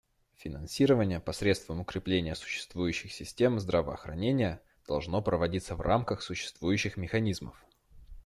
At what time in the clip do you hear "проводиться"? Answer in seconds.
5.21-5.75